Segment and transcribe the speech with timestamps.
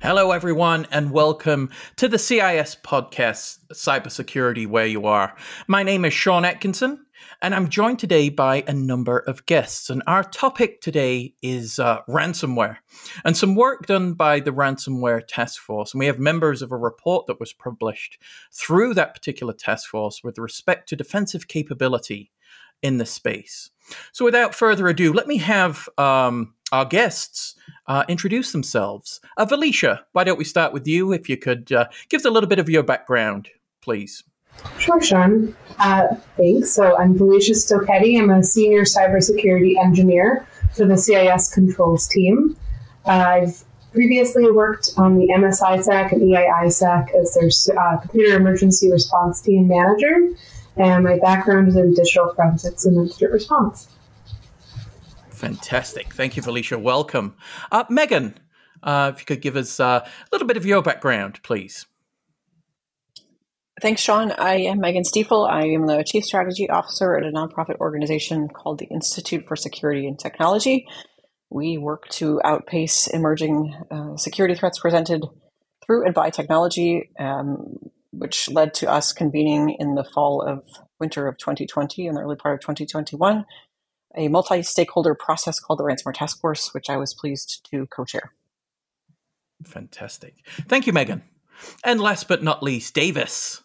[0.00, 5.34] Hello, everyone, and welcome to the CIS podcast, Cybersecurity Where You Are.
[5.66, 7.04] My name is Sean Atkinson,
[7.42, 9.90] and I'm joined today by a number of guests.
[9.90, 12.76] And our topic today is uh, ransomware
[13.24, 15.92] and some work done by the Ransomware Task Force.
[15.92, 18.22] And we have members of a report that was published
[18.52, 22.30] through that particular task force with respect to defensive capability
[22.82, 23.70] in the space.
[24.12, 27.54] So, without further ado, let me have um, our guests
[27.86, 29.20] uh, introduce themselves.
[29.36, 31.12] Uh, Valecia, why don't we start with you?
[31.12, 33.48] If you could uh, give us a little bit of your background,
[33.80, 34.24] please.
[34.78, 35.54] Sure, Sean.
[35.78, 36.70] Uh, thanks.
[36.70, 38.20] So I'm Valecia Stocchetti.
[38.20, 42.56] I'm a senior cybersecurity engineer for the CIS controls team.
[43.06, 49.68] I've previously worked on the MSISAC and EIISAC as their uh, computer emergency response team
[49.68, 50.34] manager,
[50.76, 53.88] and my background is in digital forensics and incident response.
[55.38, 56.12] Fantastic.
[56.14, 56.80] Thank you, Valecia.
[56.80, 57.36] Welcome.
[57.70, 58.38] Uh, Megan,
[58.82, 61.86] uh, if you could give us uh, a little bit of your background, please.
[63.80, 64.32] Thanks, Sean.
[64.32, 65.48] I am Megan Stifel.
[65.48, 70.08] I am the Chief Strategy Officer at a nonprofit organization called the Institute for Security
[70.08, 70.88] and Technology.
[71.50, 75.24] We work to outpace emerging uh, security threats presented
[75.86, 77.78] through and by technology, um,
[78.10, 80.64] which led to us convening in the fall of
[80.98, 83.44] winter of 2020 and the early part of 2021
[84.18, 88.04] a multi stakeholder process called the Ransomware Task Force, which I was pleased to co
[88.04, 88.32] chair.
[89.64, 90.34] Fantastic.
[90.68, 91.22] Thank you, Megan.
[91.84, 93.62] And last but not least, Davis.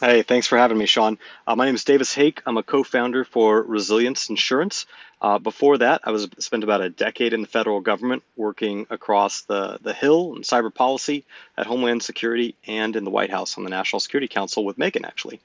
[0.00, 1.16] Hey, thanks for having me, Sean.
[1.46, 2.42] Uh, my name is Davis Hake.
[2.44, 4.86] I'm a co-founder for Resilience Insurance.
[5.20, 9.42] Uh, before that, I was spent about a decade in the federal government working across
[9.42, 11.24] the, the Hill and cyber policy
[11.56, 15.04] at Homeland Security and in the White House on the National Security Council with Megan,
[15.04, 15.40] actually.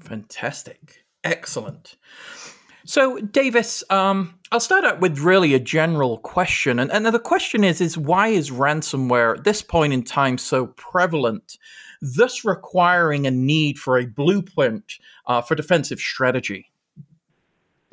[0.00, 1.03] Fantastic.
[1.24, 1.96] Excellent.
[2.86, 7.64] So, Davis, um, I'll start out with really a general question, and, and the question
[7.64, 11.56] is: is why is ransomware at this point in time so prevalent,
[12.02, 16.70] thus requiring a need for a blueprint uh, for defensive strategy?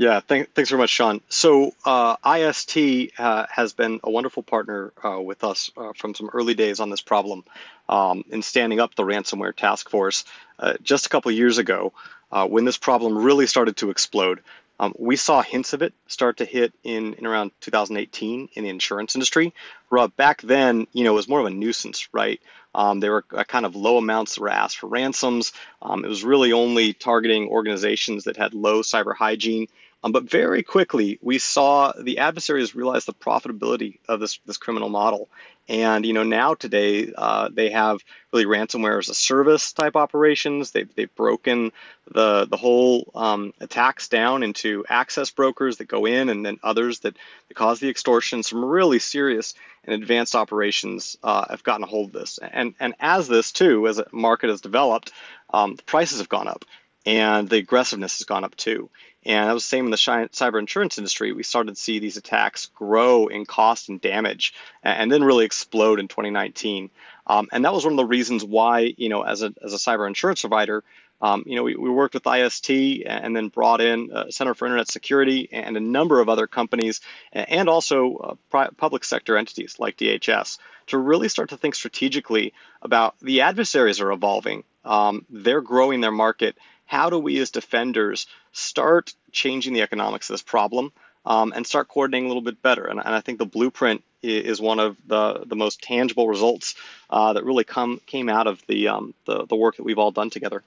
[0.02, 1.22] Yeah, thank, thanks very much, Sean.
[1.30, 6.28] So, uh, IST uh, has been a wonderful partner uh, with us uh, from some
[6.34, 7.44] early days on this problem
[7.88, 10.26] um, in standing up the ransomware task force.
[10.58, 11.94] Uh, just a couple years ago,
[12.32, 14.40] uh, when this problem really started to explode.
[14.80, 18.70] Um, we saw hints of it start to hit in, in around 2018 in the
[18.72, 19.54] insurance industry.
[19.92, 22.42] Rob, back then, you know, it was more of a nuisance, right?
[22.74, 25.54] Um, there were kind of low amounts that were asked for ransoms.
[25.84, 29.68] Um, it was really only targeting organizations that had low cyber hygiene.
[30.04, 34.90] Um, but very quickly, we saw the adversaries realize the profitability of this, this criminal
[34.90, 35.30] model.
[35.72, 38.04] And you know now today uh, they have
[38.34, 40.72] really ransomware as a service type operations.
[40.72, 41.72] They've, they've broken
[42.12, 47.00] the the whole um, attacks down into access brokers that go in, and then others
[47.02, 47.16] that,
[47.48, 48.44] that cause the extortion.
[48.44, 49.54] Some really serious
[49.86, 52.38] and advanced operations uh, have gotten a hold of this.
[52.40, 55.14] And and as this too, as a market has developed,
[55.54, 56.66] um, the prices have gone up,
[57.06, 58.90] and the aggressiveness has gone up too.
[59.24, 61.32] And that was the same in the cyber insurance industry.
[61.32, 66.00] We started to see these attacks grow in cost and damage and then really explode
[66.00, 66.90] in 2019.
[67.28, 69.78] Um, and that was one of the reasons why, you know, as a, as a
[69.78, 70.84] cyber insurance provider,
[71.22, 72.70] um, you know, we, we worked with IST
[73.06, 77.02] and then brought in uh, Center for Internet Security and a number of other companies
[77.32, 83.16] and also uh, public sector entities like DHS to really start to think strategically about
[83.22, 84.64] the adversaries are evolving.
[84.84, 86.58] Um, they're growing their market
[86.92, 90.92] how do we as defenders start changing the economics of this problem
[91.26, 92.86] um, and start coordinating a little bit better?
[92.86, 96.76] And, and, I think the blueprint is one of the, the most tangible results
[97.10, 100.12] uh, that really come came out of the, um, the, the work that we've all
[100.12, 100.64] done together.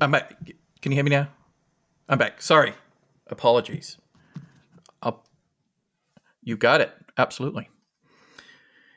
[0.00, 1.28] I'm, can you hear me now?
[2.12, 2.42] I'm back.
[2.42, 2.74] Sorry.
[3.28, 3.96] Apologies.
[5.02, 5.24] I'll,
[6.42, 6.92] you got it.
[7.16, 7.70] Absolutely.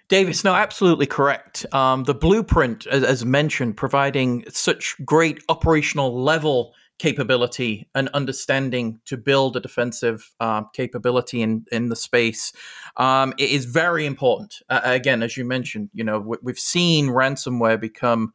[0.10, 1.66] Davis, no, absolutely correct.
[1.74, 9.16] Um, the blueprint, as, as, mentioned, providing such great operational level capability and understanding to
[9.16, 12.54] build a defensive uh, capability in in the space
[12.98, 14.62] um, it is very important.
[14.70, 18.34] Uh, again, as you mentioned, you know we, have seen ransomware become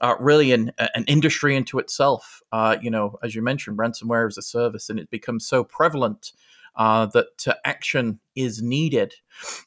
[0.00, 2.42] uh, really an, an industry into itself.
[2.52, 6.32] Uh, you know, as you mentioned, ransomware is a service, and it becomes so prevalent
[6.76, 9.14] uh, that action is needed.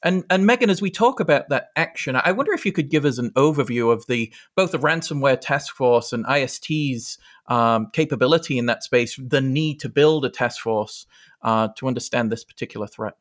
[0.04, 3.06] And and Megan, as we talk about that action, I wonder if you could give
[3.06, 7.18] us an overview of the both the ransomware task force and IST's
[7.48, 11.08] um, capability in that space, the need to build a task force
[11.42, 13.16] uh, to understand this particular threat.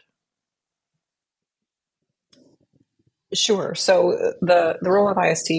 [3.34, 3.74] Sure.
[3.74, 5.50] So uh, the the role of IST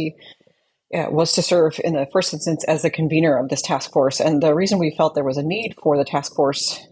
[0.92, 4.42] was to serve in the first instance as the convener of this task force, and
[4.42, 6.88] the reason we felt there was a need for the task force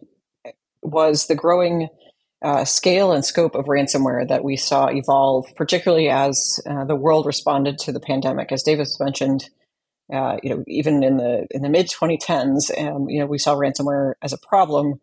[0.81, 1.89] was the growing
[2.43, 7.25] uh, scale and scope of ransomware that we saw evolve, particularly as uh, the world
[7.25, 8.51] responded to the pandemic.
[8.51, 9.49] As Davis mentioned,
[10.13, 13.55] uh, you know, even in the in the mid 2010s, um, you know, we saw
[13.55, 14.99] ransomware as a problem,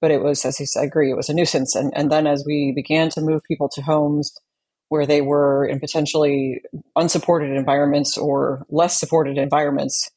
[0.00, 1.74] but it was, as he said, I agree, it was a nuisance.
[1.74, 4.38] And and then as we began to move people to homes
[4.88, 6.62] where they were in potentially
[6.94, 10.10] unsupported environments or less supported environments,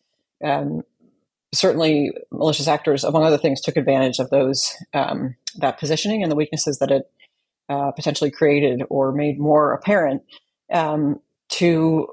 [0.44, 0.84] um,
[1.54, 6.36] certainly malicious actors, among other things, took advantage of those um, that positioning and the
[6.36, 7.10] weaknesses that it
[7.70, 10.24] uh, potentially created or made more apparent
[10.72, 11.20] um,
[11.50, 12.08] to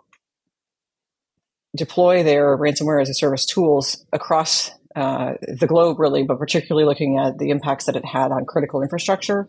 [1.76, 7.18] deploy their ransomware as a service tools across uh, the globe, really, but particularly looking
[7.18, 9.46] at the impacts that it had on critical infrastructure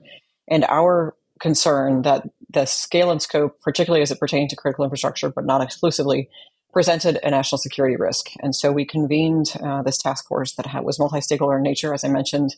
[0.50, 5.30] and our concern that the scale and scope, particularly as it pertained to critical infrastructure,
[5.30, 6.30] but not exclusively,
[6.72, 8.30] presented a national security risk.
[8.42, 12.04] And so we convened uh, this task force that was multi stakeholder in nature, as
[12.04, 12.56] I mentioned,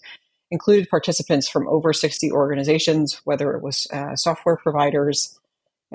[0.51, 5.39] included participants from over 60 organizations, whether it was uh, software providers,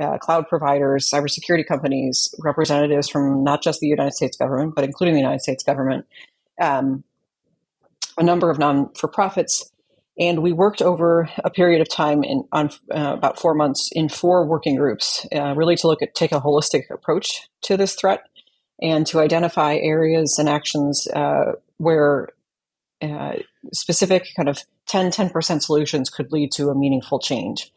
[0.00, 5.14] uh, cloud providers, cybersecurity companies, representatives from not just the United States government, but including
[5.14, 6.06] the United States government,
[6.60, 7.04] um,
[8.16, 9.70] a number of non for profits,
[10.18, 14.08] and we worked over a period of time in on uh, about four months in
[14.08, 18.24] four working groups, uh, really to look at take a holistic approach to this threat
[18.80, 22.28] and to identify areas and actions uh, where
[23.02, 23.34] uh,
[23.72, 27.72] specific kind of 10 10% solutions could lead to a meaningful change.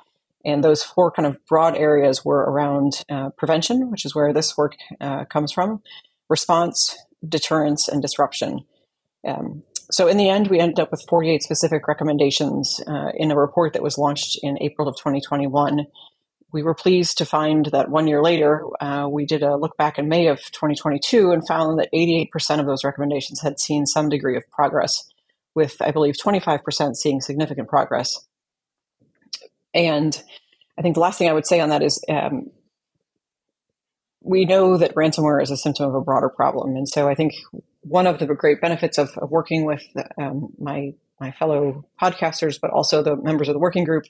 [0.45, 4.55] And those four kind of broad areas were around uh, prevention, which is where this
[4.57, 5.81] work uh, comes from,
[6.29, 6.97] response,
[7.27, 8.65] deterrence, and disruption.
[9.27, 13.37] Um, so in the end, we ended up with 48 specific recommendations uh, in a
[13.37, 15.85] report that was launched in April of 2021.
[16.51, 19.97] We were pleased to find that one year later, uh, we did a look back
[19.97, 24.35] in May of 2022 and found that 88% of those recommendations had seen some degree
[24.35, 25.09] of progress,
[25.55, 28.27] with I believe 25% seeing significant progress.
[29.73, 30.21] And
[30.77, 32.49] I think the last thing I would say on that is um,
[34.21, 36.75] we know that ransomware is a symptom of a broader problem.
[36.75, 37.33] And so I think
[37.87, 39.83] one of the great benefits of, of working with
[40.19, 44.05] um, my my fellow podcasters, but also the members of the working group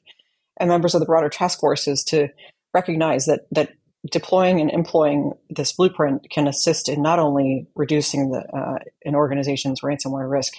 [0.57, 2.27] and members of the broader task force is to
[2.73, 3.71] recognize that that
[4.11, 9.81] deploying and employing this blueprint can assist in not only reducing the uh, an organization's
[9.81, 10.53] ransomware risk,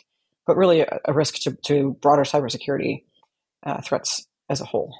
[0.47, 3.05] but really a, a risk to, to broader cybersecurity
[3.65, 4.95] uh, threats as a whole.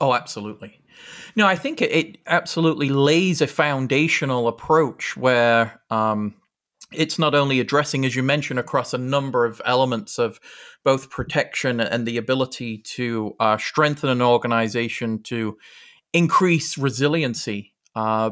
[0.00, 0.80] Oh, absolutely.
[1.36, 6.34] No, I think it, absolutely lays a foundational approach where um,
[6.92, 10.40] it's not only addressing, as you mentioned, across a number of elements of
[10.84, 15.58] both protection and the ability to uh, strengthen an organization to
[16.12, 17.74] increase resiliency.
[17.94, 18.30] Uh,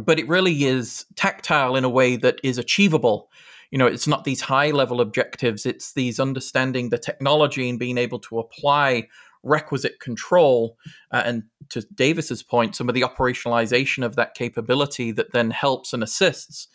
[0.00, 3.30] but it really is tactile in a way that is achievable.
[3.70, 7.98] You know, it's not these high level objectives, it's these understanding the technology and being
[7.98, 9.08] able to apply
[9.42, 10.76] requisite control
[11.10, 15.92] uh, and to davis's point some of the operationalization of that capability that then helps
[15.92, 16.68] and assists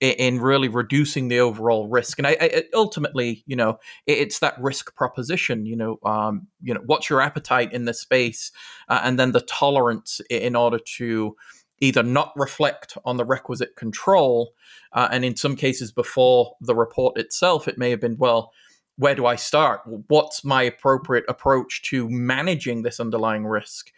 [0.00, 2.18] in, in really reducing the overall risk.
[2.18, 6.74] And I, I, ultimately you know it, it's that risk proposition you know um, you
[6.74, 8.50] know what's your appetite in this space
[8.88, 11.36] uh, and then the tolerance in order to
[11.80, 14.52] either not reflect on the requisite control
[14.92, 18.52] uh, and in some cases before the report itself it may have been well
[18.98, 19.80] where do I start?
[20.08, 23.92] What's my appropriate approach to managing this underlying risk?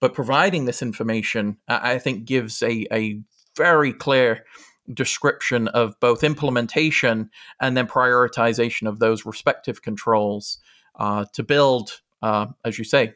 [0.00, 3.20] But providing this information, I think, gives a, a
[3.56, 4.44] very clear
[4.92, 7.30] description of both implementation
[7.60, 10.58] and then prioritization of those respective controls
[10.98, 13.14] uh, to build, uh, as you say,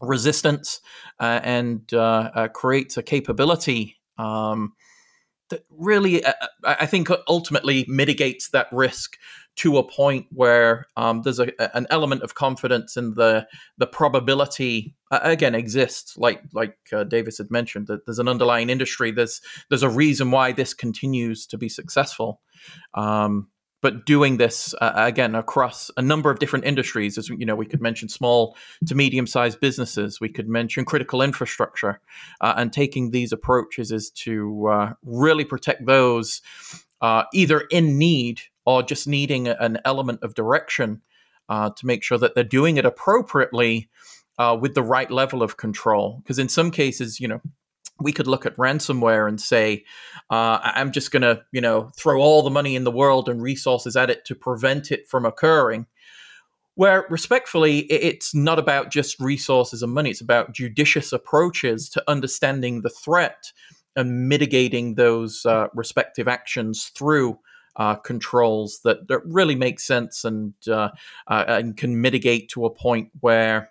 [0.00, 0.80] resistance
[1.20, 4.72] uh, and uh, uh, creates a capability um,
[5.50, 6.32] that really, uh,
[6.64, 9.16] I think, ultimately mitigates that risk
[9.54, 13.46] to a point where um, there's a, an element of confidence in the
[13.78, 16.16] the probability uh, again exists.
[16.16, 19.10] Like like uh, Davis had mentioned, that there's an underlying industry.
[19.10, 22.40] There's there's a reason why this continues to be successful.
[22.94, 23.48] Um,
[23.82, 27.66] but doing this uh, again across a number of different industries as you know we
[27.66, 28.56] could mention small
[28.86, 32.00] to medium sized businesses we could mention critical infrastructure
[32.40, 36.40] uh, and taking these approaches is to uh, really protect those
[37.00, 41.00] uh, either in need or just needing an element of direction
[41.48, 43.88] uh, to make sure that they're doing it appropriately
[44.38, 47.40] uh, with the right level of control because in some cases you know
[48.02, 49.84] we could look at ransomware and say,
[50.30, 53.40] uh, I'm just going to, you know, throw all the money in the world and
[53.40, 55.86] resources at it to prevent it from occurring.
[56.74, 62.80] Where respectfully, it's not about just resources and money, it's about judicious approaches to understanding
[62.80, 63.52] the threat
[63.94, 67.38] and mitigating those uh, respective actions through
[67.76, 70.90] uh, controls that, that really make sense and, uh,
[71.26, 73.70] uh, and can mitigate to a point where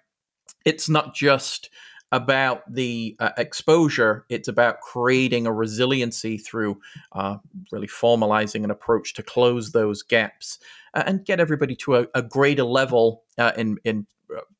[0.65, 1.69] it's not just
[2.11, 4.25] about the uh, exposure.
[4.29, 6.79] It's about creating a resiliency through
[7.13, 7.37] uh,
[7.71, 10.59] really formalizing an approach to close those gaps
[10.93, 14.05] and get everybody to a, a greater level uh, in in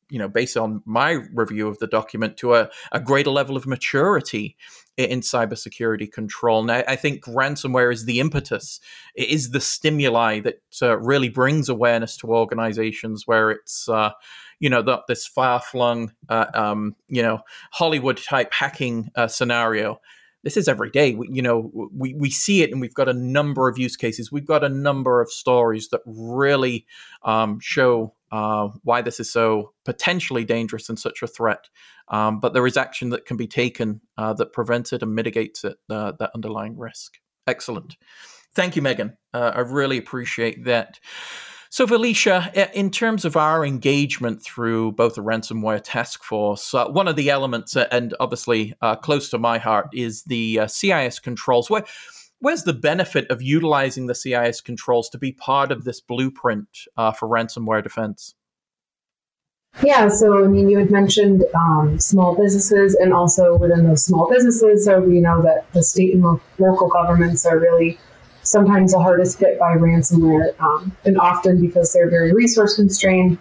[0.08, 3.66] you know based on my review of the document to a, a greater level of
[3.66, 4.56] maturity
[4.96, 6.62] in cybersecurity control.
[6.62, 8.78] Now, I think ransomware is the impetus.
[9.14, 13.88] It is the stimuli that uh, really brings awareness to organizations where it's
[14.62, 17.40] you know, the, this far flung, uh, um, you know,
[17.72, 20.00] Hollywood type hacking uh, scenario.
[20.44, 21.16] This is every day.
[21.16, 24.30] We, you know, we, we see it, and we've got a number of use cases.
[24.30, 26.86] We've got a number of stories that really
[27.24, 31.68] um, show uh, why this is so potentially dangerous and such a threat.
[32.08, 35.62] Um, but there is action that can be taken uh, that prevents it and mitigates
[35.64, 37.18] it, uh, that underlying risk.
[37.46, 37.96] Excellent.
[38.54, 39.16] Thank you, Megan.
[39.32, 40.98] Uh, I really appreciate that.
[41.70, 47.08] So, Valecia, in terms of our engagement through both the ransomware task force, uh, one
[47.08, 51.18] of the elements, uh, and obviously uh, close to my heart, is the uh, CIS
[51.18, 51.70] controls.
[51.70, 51.84] Where,
[52.42, 57.12] where's the benefit of utilizing the CIS controls to be part of this blueprint uh,
[57.12, 58.34] for ransomware defense?
[59.82, 64.28] Yeah, so I mean, you had mentioned um, small businesses, and also within those small
[64.28, 67.98] businesses, so we know that the state and lo- local governments are really
[68.42, 73.38] sometimes the hardest hit by ransomware, um, and often because they're very resource constrained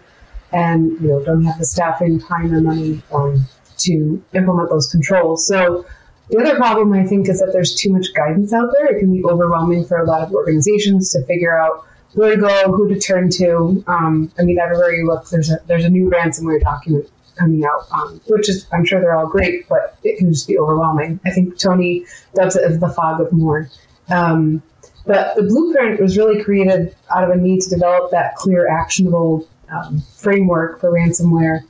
[0.53, 3.45] and you know don't have the staffing, time, or money um,
[3.79, 5.45] to implement those controls.
[5.45, 5.85] So
[6.31, 8.87] the other problem I think is that there's too much guidance out there.
[8.87, 12.71] It can be overwhelming for a lot of organizations to figure out where to go,
[12.71, 13.83] who to turn to.
[13.87, 17.85] Um, I mean, everywhere you look, there's a there's a new ransomware document coming out,
[17.91, 21.19] um, which is I'm sure they're all great, but it can just be overwhelming.
[21.25, 23.69] I think Tony dubs it as the fog of more.
[24.09, 24.63] Um,
[25.05, 29.47] but the blueprint was really created out of a need to develop that clear, actionable
[29.69, 31.61] um, framework for ransomware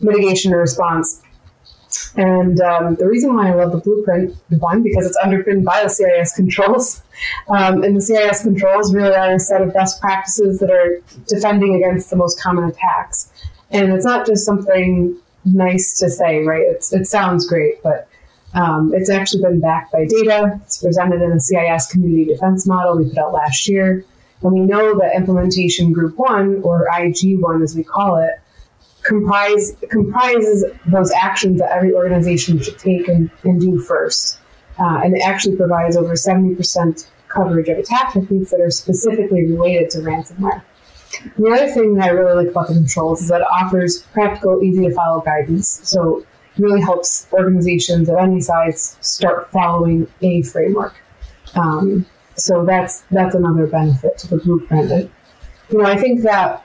[0.00, 1.22] mitigation and response.
[2.16, 5.88] And um, the reason why I love the blueprint, one, because it's underpinned by the
[5.88, 7.02] CIS controls.
[7.48, 11.74] Um, and the CIS controls really are a set of best practices that are defending
[11.76, 13.30] against the most common attacks.
[13.70, 16.62] And it's not just something nice to say, right?
[16.62, 18.08] It's, it sounds great, but
[18.54, 20.60] um, it's actually been backed by data.
[20.64, 24.04] It's presented in the CIS community defense model we put out last year.
[24.42, 28.40] And we know that implementation group one, or IG1 as we call it,
[29.04, 34.38] comprise, comprises those actions that every organization should take and, and do first.
[34.78, 39.90] Uh, and it actually provides over 70% coverage of attack techniques that are specifically related
[39.90, 40.62] to ransomware.
[41.36, 44.62] The other thing that I really like about the controls is that it offers practical,
[44.62, 45.68] easy to follow guidance.
[45.88, 46.26] So it
[46.58, 50.94] really helps organizations of any size start following a framework.
[51.54, 52.06] Um,
[52.36, 54.90] so that's that's another benefit to the blueprint.
[54.90, 55.10] And,
[55.70, 56.63] you know, I think that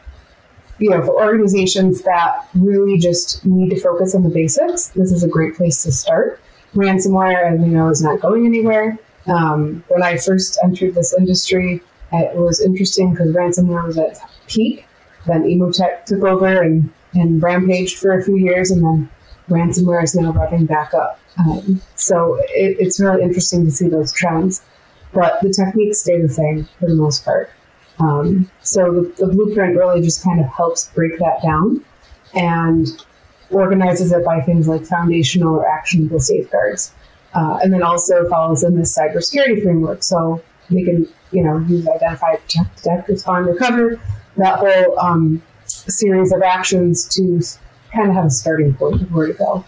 [0.79, 5.23] you know for organizations that really just need to focus on the basics, this is
[5.23, 6.39] a great place to start.
[6.73, 8.97] Ransomware, as we know, is not going anywhere.
[9.27, 11.81] Um, when I first entered this industry,
[12.11, 14.17] it was interesting because ransomware was at
[14.47, 14.85] peak.
[15.27, 19.09] Then Emotet took over and, and rampaged for a few years, and then
[19.49, 21.19] ransomware is now revving back up.
[21.37, 24.63] Um, so it, it's really interesting to see those trends.
[25.13, 27.51] But the techniques stay the same for the most part.
[27.99, 31.83] Um, so the, the, blueprint really just kind of helps break that down
[32.33, 32.87] and
[33.49, 36.93] organizes it by things like foundational or actionable safeguards.
[37.33, 40.01] Uh, and then also follows NIST cybersecurity framework.
[40.03, 43.99] So they can, you know, use identify, protect, detect, respond, recover,
[44.37, 47.41] that whole um, series of actions to
[47.93, 49.65] kind of have a starting point of where to go.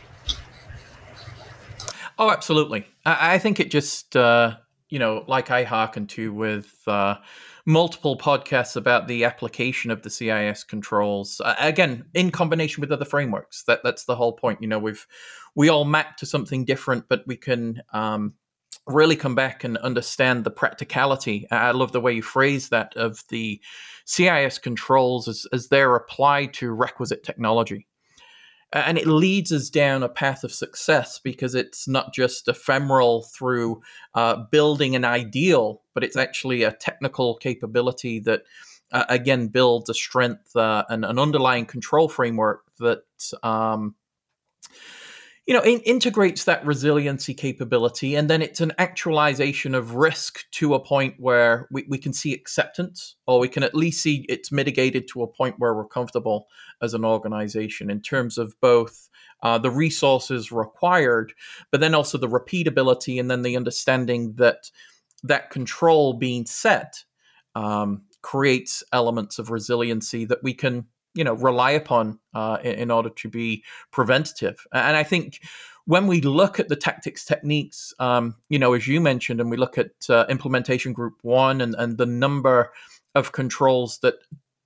[2.17, 2.87] Oh, absolutely.
[3.05, 4.55] I, I think it just uh,
[4.91, 7.15] you know, like I hearken to with uh,
[7.65, 11.41] multiple podcasts about the application of the CIS controls.
[11.43, 13.63] Uh, again, in combination with other frameworks.
[13.63, 14.61] That that's the whole point.
[14.61, 15.05] You know, we've
[15.55, 18.33] we all map to something different, but we can um,
[18.87, 21.47] really come back and understand the practicality.
[21.51, 23.61] I love the way you phrase that of the
[24.05, 27.87] CIS controls as, as they're applied to requisite technology
[28.73, 33.81] and it leads us down a path of success because it's not just ephemeral through
[34.15, 38.43] uh, building an ideal, but it's actually a technical capability that,
[38.91, 43.03] uh, again, builds a strength uh, and an underlying control framework that
[43.43, 43.95] um,
[45.47, 50.75] you know, in, integrates that resiliency capability, and then it's an actualization of risk to
[50.75, 54.51] a point where we, we can see acceptance, or we can at least see it's
[54.51, 56.47] mitigated to a point where we're comfortable
[56.81, 59.09] as an organization in terms of both
[59.43, 61.33] uh, the resources required,
[61.71, 64.69] but then also the repeatability, and then the understanding that
[65.23, 67.03] that control being set
[67.55, 72.91] um, creates elements of resiliency that we can you know rely upon uh, in, in,
[72.91, 74.65] order to be preventative.
[74.71, 75.41] And I think
[75.85, 79.57] when we look at the tactics techniques, um, you know, as you mentioned, and we
[79.57, 82.71] look at uh, implementation group one and, and the number
[83.15, 84.15] of controls that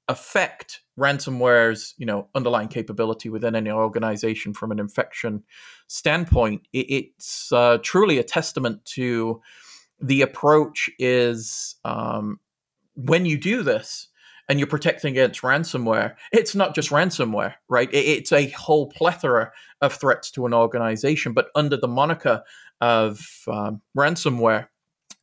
[0.08, 5.44] affect ransomware's you know underlying capability within any organization from an infection
[5.88, 9.42] standpoint it, it's uh, truly a testament to
[10.02, 12.40] the approach is um,
[12.96, 14.08] when you do this
[14.48, 17.90] and you're protecting against ransomware, it's not just ransomware, right?
[17.92, 22.44] It's a whole plethora of threats to an organization, but under the moniker
[22.82, 24.68] of um, ransomware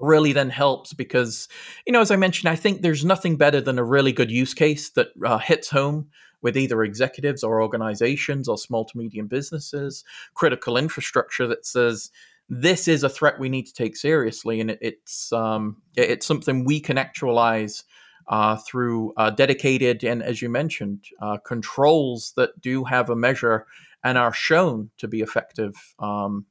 [0.02, 1.48] really then helps because,
[1.86, 4.52] you know, as I mentioned, I think there's nothing better than a really good use
[4.52, 6.08] case that uh, hits home
[6.42, 10.04] with either executives or organizations or small to medium businesses,
[10.34, 12.10] critical infrastructure that says,
[12.48, 16.64] this is a threat we need to take seriously, and it, it's um, it's something
[16.64, 17.84] we can actualize
[18.28, 23.66] uh, through uh, dedicated and, as you mentioned, uh, controls that do have a measure
[24.04, 26.44] and are shown to be effective um,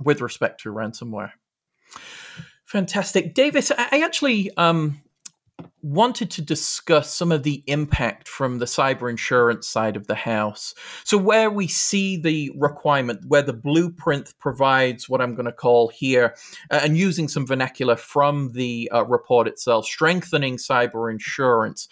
[0.00, 1.32] with respect to ransomware.
[2.68, 3.32] Fantastic.
[3.32, 5.00] Davis, I actually um,
[5.80, 10.74] wanted to discuss some of the impact from the cyber insurance side of the house.
[11.02, 15.88] So, where we see the requirement, where the blueprint provides what I'm going to call
[15.88, 16.36] here,
[16.70, 21.88] uh, and using some vernacular from the uh, report itself, strengthening cyber insurance.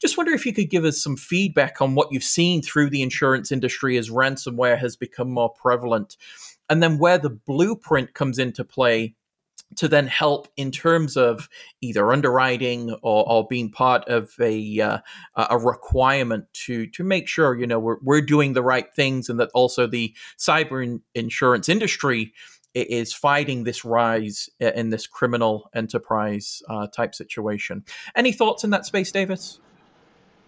[0.00, 3.02] Just wonder if you could give us some feedback on what you've seen through the
[3.02, 6.16] insurance industry as ransomware has become more prevalent,
[6.68, 9.14] and then where the blueprint comes into play
[9.74, 11.48] to then help in terms of
[11.80, 14.98] either underwriting or, or being part of a uh,
[15.36, 19.40] a requirement to to make sure you know we're we're doing the right things and
[19.40, 22.32] that also the cyber in- insurance industry
[22.74, 27.82] is fighting this rise in this criminal enterprise uh, type situation.
[28.14, 29.60] Any thoughts in that space, Davis?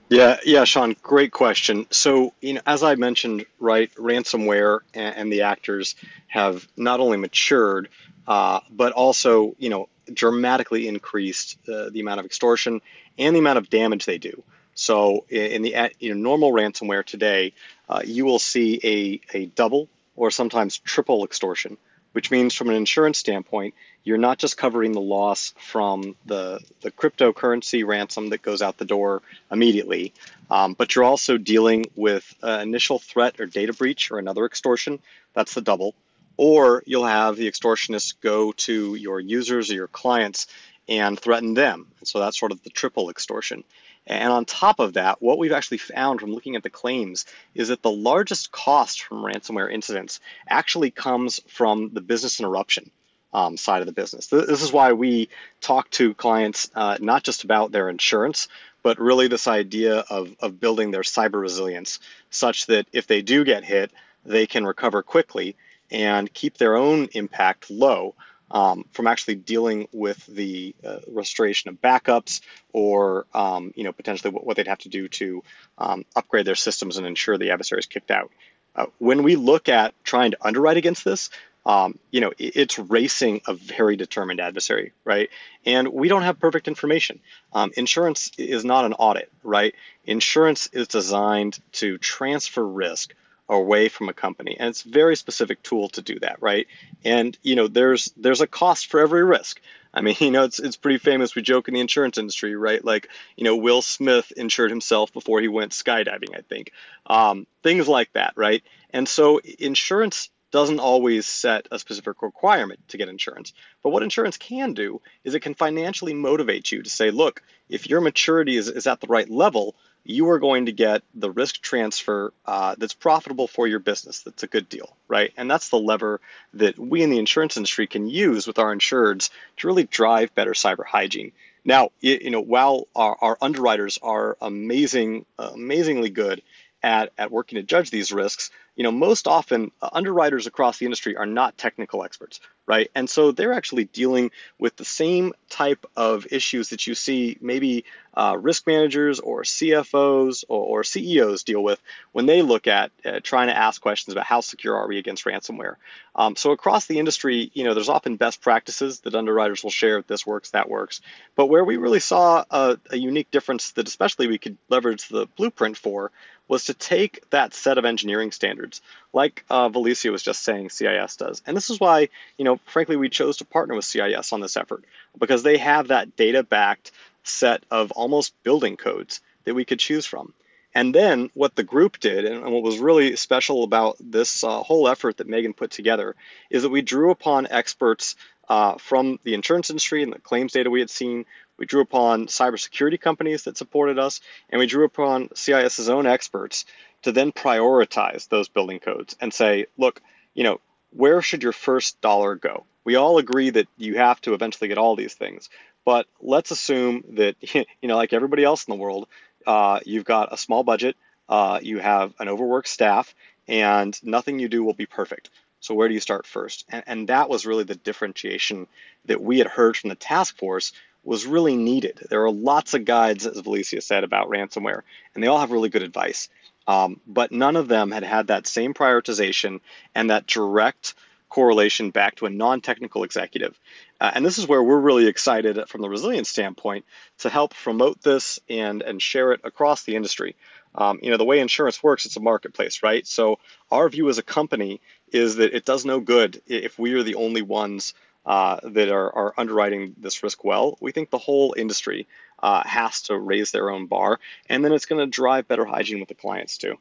[0.08, 1.86] Yeah, yeah, Sean, great question.
[1.90, 5.96] So, you know, as I mentioned, right, ransomware and, and the actors
[6.28, 7.88] have not only matured,
[8.26, 12.80] uh, but also you know dramatically increased uh, the amount of extortion
[13.18, 14.42] and the amount of damage they do.
[14.74, 17.52] So in the you know, normal ransomware today,
[17.88, 21.76] uh, you will see a, a double or sometimes triple extortion,
[22.12, 26.90] which means from an insurance standpoint, you're not just covering the loss from the, the
[26.90, 30.14] cryptocurrency ransom that goes out the door immediately,
[30.50, 34.98] um, but you're also dealing with uh, initial threat or data breach or another extortion.
[35.34, 35.94] That's the double
[36.38, 40.46] or you'll have the extortionists go to your users or your clients
[40.88, 41.88] and threaten them.
[42.04, 43.64] So that's sort of the triple extortion.
[44.06, 47.68] And on top of that, what we've actually found from looking at the claims is
[47.68, 52.90] that the largest cost from ransomware incidents actually comes from the business interruption
[53.32, 54.28] um, side of the business.
[54.28, 55.28] This is why we
[55.60, 58.48] talk to clients uh, not just about their insurance,
[58.82, 61.98] but really this idea of, of building their cyber resilience
[62.30, 63.90] such that if they do get hit,
[64.24, 65.56] they can recover quickly
[65.90, 68.14] and keep their own impact low
[68.50, 72.40] um, from actually dealing with the uh, restoration of backups
[72.72, 75.42] or um, you know potentially what, what, they'd have to do to
[75.76, 78.30] um, upgrade their systems and ensure the adversary is kicked out.
[78.74, 81.30] Uh, when we look at trying to underwrite against this,
[81.68, 85.28] um, you know, it's racing a very determined adversary, right?
[85.66, 87.20] And we don't have perfect information.
[87.52, 89.74] Um, insurance is not an audit, right?
[90.06, 93.14] Insurance is designed to transfer risk
[93.50, 96.66] away from a company and it's a very specific tool to do that right
[97.02, 99.58] and you know there's there's a cost for every risk
[99.94, 102.84] i mean you know it's it's pretty famous we joke in the insurance industry right
[102.84, 106.72] like you know will smith insured himself before he went skydiving i think
[107.06, 112.96] um, things like that right and so insurance doesn't always set a specific requirement to
[112.96, 113.52] get insurance.
[113.82, 117.88] But what insurance can do is it can financially motivate you to say, look, if
[117.88, 121.60] your maturity is, is at the right level, you are going to get the risk
[121.60, 124.22] transfer uh, that's profitable for your business.
[124.22, 125.32] That's a good deal, right?
[125.36, 126.20] And that's the lever
[126.54, 130.52] that we in the insurance industry can use with our insureds to really drive better
[130.52, 131.32] cyber hygiene.
[131.64, 136.40] Now, you know, while our, our underwriters are amazing, uh, amazingly good
[136.82, 140.86] at, at working to judge these risks, you know, most often uh, underwriters across the
[140.86, 142.88] industry are not technical experts, right?
[142.94, 147.84] And so they're actually dealing with the same type of issues that you see maybe
[148.18, 153.20] uh, risk managers or CFOs or, or, CEOs deal with when they look at uh,
[153.22, 155.76] trying to ask questions about how secure are we against ransomware.
[156.16, 160.02] Um, so across the industry, you know, there's often best practices that underwriters will share.
[160.02, 161.00] This works, that works.
[161.36, 165.26] But where we really saw a, a unique difference that especially we could leverage the
[165.36, 166.10] blueprint for
[166.48, 168.80] was to take that set of engineering standards,
[169.12, 171.42] like uh, Valecia was just saying CIS does.
[171.46, 174.56] And this is why, you know, frankly, we chose to partner with CIS on this
[174.56, 174.84] effort
[175.20, 176.90] because they have that data backed
[177.28, 180.32] set of almost building codes that we could choose from.
[180.74, 184.88] And then what the group did, and what was really special about this uh, whole
[184.88, 186.14] effort that Megan put together,
[186.50, 188.16] is that we drew upon experts
[188.48, 191.24] uh, from the insurance industry and the claims data we had seen.
[191.56, 196.64] We drew upon cybersecurity companies that supported us, and we drew upon CIS's own experts
[197.02, 200.00] to then prioritize those building codes and say, look,
[200.34, 200.60] you know,
[200.90, 202.64] where should your first dollar go?
[202.84, 205.50] We all agree that you have to eventually get all these things,
[205.88, 209.08] but let's assume that, you know, like everybody else in the world,
[209.46, 210.96] uh, you've got a small budget,
[211.30, 213.14] uh, you have an overworked staff,
[213.48, 215.30] and nothing you do will be perfect.
[215.60, 216.66] So where do you start first?
[216.68, 218.66] And, and that was really the differentiation
[219.06, 220.72] that we had heard from the task force
[221.04, 222.06] was really needed.
[222.10, 224.82] There are lots of guides, as Valecia said, about ransomware,
[225.14, 226.28] and they all have really good advice.
[226.66, 229.60] Um, but none of them had had that same prioritization
[229.94, 230.94] and that direct
[231.28, 233.58] correlation back to a non-technical executive.
[234.00, 236.84] Uh, and this is where we're really excited from the resilience standpoint
[237.18, 240.36] to help promote this and, and share it across the industry.
[240.74, 243.06] Um, you know, the way insurance works, it's a marketplace, right?
[243.06, 243.38] So
[243.70, 244.80] our view as a company
[245.12, 247.94] is that it does no good if we are the only ones
[248.26, 250.76] uh, that are, are underwriting this risk well.
[250.80, 252.06] We think the whole industry
[252.40, 255.98] uh, has to raise their own bar, and then it's going to drive better hygiene
[255.98, 256.76] with the clients too.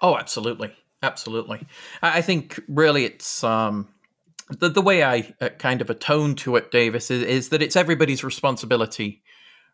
[0.00, 0.72] Oh, absolutely,
[1.04, 1.66] absolutely.
[2.02, 3.88] I think really it's um,
[4.48, 7.76] the the way I uh, kind of atone to it, Davis, is, is that it's
[7.76, 9.22] everybody's responsibility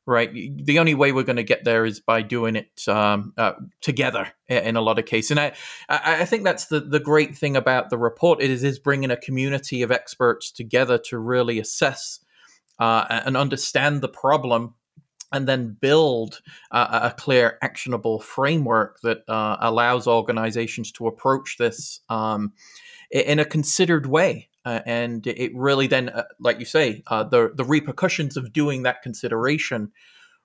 [0.06, 0.32] right?
[0.32, 4.28] The only way we're going to get there is by doing it um, uh, together
[4.48, 5.30] in a lot of cases.
[5.30, 5.52] And I,
[5.88, 8.40] I think that's the, the great thing about the report.
[8.40, 12.20] Is, is bringing a community of experts together to really assess
[12.78, 14.74] uh, and understand the problem
[15.32, 22.00] and then build uh, a clear, actionable framework that uh, allows organizations to approach this
[22.08, 22.52] um,
[23.10, 24.48] in a considered way.
[24.64, 28.82] Uh, and it really then, uh, like you say, uh, the the repercussions of doing
[28.82, 29.90] that consideration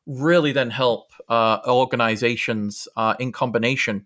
[0.06, 2.88] really then help uh, organizations
[3.19, 4.06] in combination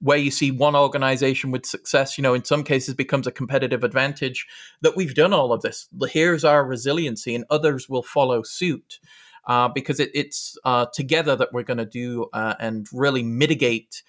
[0.00, 3.84] where you see one organization with success, you know, in some cases becomes a competitive
[3.84, 4.46] advantage
[4.80, 5.88] that we've done all of this.
[6.08, 8.98] Here's our resiliency, and others will follow suit.
[9.46, 14.02] Uh, because it, it's uh, together that we're going to do uh, and really mitigate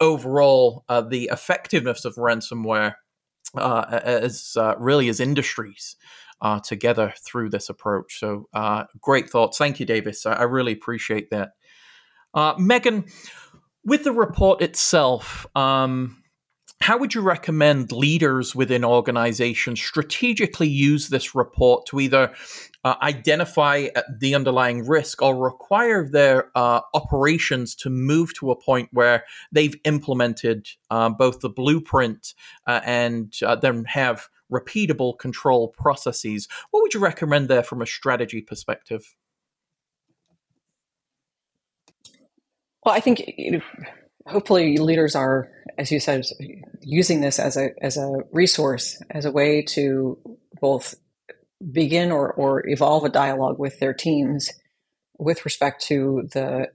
[0.00, 2.94] overall uh, the effectiveness of ransomware
[3.56, 5.96] uh, as uh, really as industries
[6.62, 8.20] together through this approach.
[8.20, 8.48] So
[9.00, 9.56] great thoughts.
[9.56, 10.26] Thank you, Davis.
[10.26, 11.52] I, I really appreciate that.
[12.58, 13.06] Megan,
[13.84, 16.22] with the report itself, um,
[16.84, 22.30] how would you recommend leaders within organizations strategically use this report to either
[22.84, 28.60] uh, identify uh, the underlying risk or require their uh, operations to move to a
[28.60, 32.34] point where they've implemented uh, both the blueprint
[32.66, 36.48] uh, and uh, then have repeatable control processes?
[36.70, 39.14] What would you recommend there from a strategy perspective?
[42.84, 43.22] Well, I think
[44.26, 46.24] hopefully leaders are, as you said,
[46.80, 50.18] using this as a as a resource, as a way to
[50.60, 50.94] both
[51.72, 54.50] begin or, or evolve a dialogue with their teams
[55.18, 56.68] with respect to the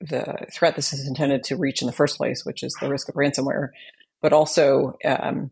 [0.00, 3.08] the threat this is intended to reach in the first place, which is the risk
[3.08, 3.68] of ransomware,
[4.22, 5.50] but also um,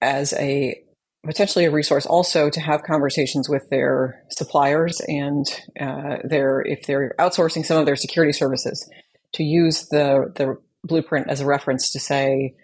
[0.00, 0.80] as a
[1.24, 5.46] potentially a resource also to have conversations with their suppliers and
[5.80, 8.88] uh, their if they're outsourcing some of their security services
[9.34, 12.54] to use the the blueprint as a reference to say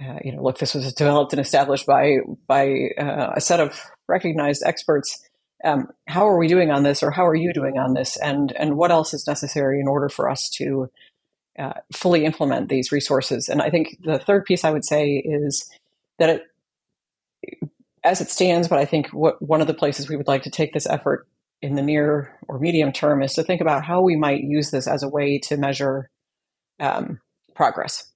[0.00, 3.80] uh, you know look this was developed and established by by uh, a set of
[4.08, 5.24] recognized experts
[5.64, 8.52] um, how are we doing on this or how are you doing on this and
[8.52, 10.88] and what else is necessary in order for us to
[11.58, 13.48] uh, fully implement these resources.
[13.48, 15.68] And I think the third piece I would say is
[16.20, 16.30] that
[17.42, 17.62] it,
[18.04, 20.50] as it stands, but I think what one of the places we would like to
[20.50, 21.26] take this effort
[21.60, 24.86] in the near or medium term is to think about how we might use this
[24.86, 26.10] as a way to measure
[26.80, 27.20] um,
[27.54, 28.12] progress.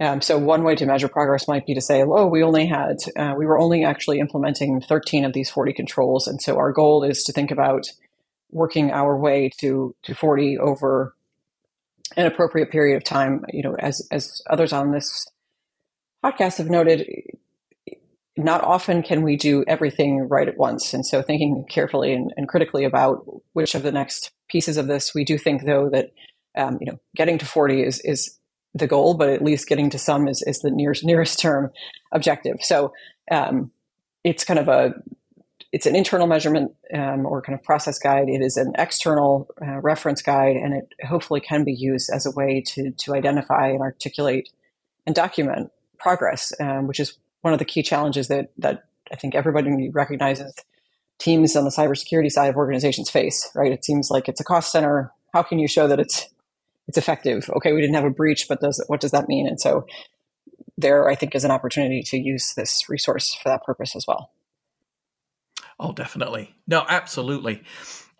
[0.00, 2.96] Um, so one way to measure progress might be to say, "Oh, we only had
[3.16, 7.04] uh, we were only actually implementing 13 of these 40 controls, and so our goal
[7.04, 7.86] is to think about
[8.50, 11.14] working our way to to 40 over
[12.16, 15.28] an appropriate period of time." You know, as as others on this
[16.24, 17.06] podcast have noted,
[18.36, 20.92] not often can we do everything right at once.
[20.92, 25.14] And so thinking carefully and, and critically about which of the next pieces of this,
[25.14, 26.10] we do think though that,
[26.56, 28.38] um, you know, getting to 40 is, is
[28.74, 31.70] the goal, but at least getting to some is, is the nearest, nearest term
[32.12, 32.56] objective.
[32.60, 32.92] So,
[33.30, 33.70] um,
[34.24, 34.94] it's kind of a,
[35.74, 38.28] it's an internal measurement um, or kind of process guide.
[38.28, 42.30] It is an external uh, reference guide, and it hopefully can be used as a
[42.30, 44.48] way to to identify and articulate
[45.04, 49.34] and document progress, um, which is one of the key challenges that that I think
[49.34, 50.54] everybody recognizes
[51.18, 53.50] teams on the cybersecurity side of organizations face.
[53.54, 53.70] Right?
[53.70, 55.12] It seems like it's a cost center.
[55.34, 56.26] How can you show that it's
[56.88, 57.50] it's effective?
[57.56, 59.46] Okay, we didn't have a breach, but does what does that mean?
[59.46, 59.86] And so
[60.78, 64.30] there, I think, is an opportunity to use this resource for that purpose as well.
[65.78, 66.54] Oh, definitely.
[66.66, 67.62] No, absolutely.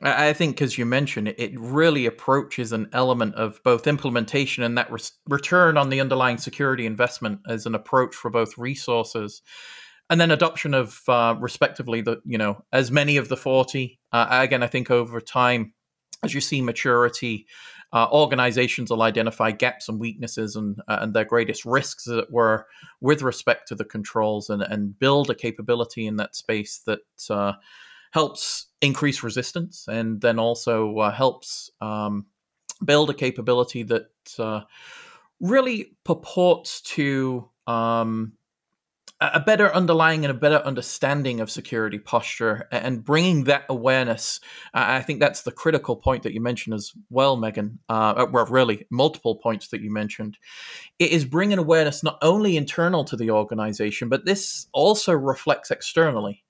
[0.05, 4.93] I think, as you mentioned, it really approaches an element of both implementation and that
[4.93, 9.41] re- return on the underlying security investment as an approach for both resources
[10.11, 13.99] and then adoption of, uh, respectively, the you know as many of the forty.
[14.13, 15.73] Uh, again, I think over time,
[16.23, 17.47] as you see maturity,
[17.93, 22.31] uh, organizations will identify gaps and weaknesses and uh, and their greatest risks, as it
[22.31, 22.67] were,
[23.01, 27.53] with respect to the controls, and and build a capability in that space that uh,
[28.15, 32.25] helps increase resistance and then also uh, helps um,
[32.85, 34.07] build a capability that
[34.39, 34.61] uh,
[35.41, 38.35] really purports to um,
[39.21, 44.39] a better underlying and a better understanding of security posture and bringing that awareness.
[44.73, 47.81] I think that's the critical point that you mentioned as well, Megan.
[47.89, 50.39] Uh, well, really, multiple points that you mentioned.
[51.01, 56.44] It is bringing awareness not only internal to the organization, but this also reflects externally.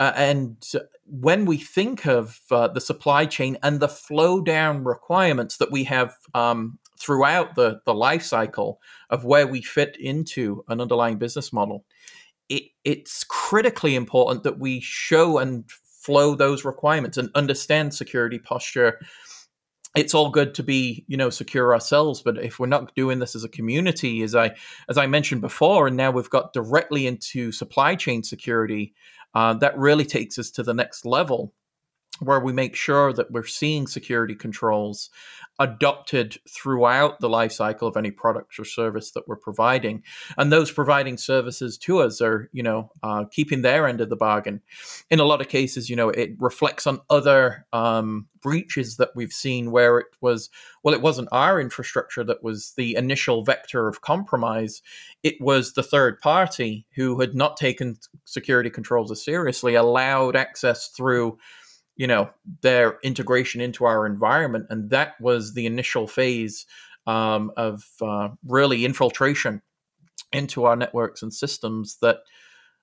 [0.00, 0.72] Uh, and
[1.06, 5.84] when we think of uh, the supply chain and the flow down requirements that we
[5.84, 11.52] have um, throughout the, the life cycle of where we fit into an underlying business
[11.52, 11.84] model,
[12.48, 18.98] it, it's critically important that we show and flow those requirements and understand security posture.
[19.94, 23.36] It's all good to be, you know, secure ourselves, but if we're not doing this
[23.36, 24.52] as a community, as I
[24.88, 28.94] as I mentioned before, and now we've got directly into supply chain security,
[29.34, 31.52] uh, that really takes us to the next level
[32.22, 35.10] where we make sure that we're seeing security controls
[35.58, 40.02] adopted throughout the life cycle of any product or service that we're providing.
[40.38, 44.16] And those providing services to us are you know uh, keeping their end of the
[44.16, 44.60] bargain.
[45.10, 49.32] In a lot of cases you know it reflects on other um, breaches that we've
[49.32, 50.48] seen where it was
[50.82, 54.82] well it wasn't our infrastructure that was the initial vector of compromise.
[55.22, 60.88] It was the third party who had not taken security controls as seriously allowed access
[60.88, 61.38] through
[62.02, 62.28] you know
[62.62, 66.66] their integration into our environment and that was the initial phase
[67.06, 69.62] um, of uh, really infiltration
[70.32, 72.16] into our networks and systems that